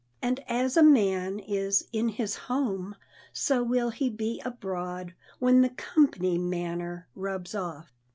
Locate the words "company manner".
5.69-7.07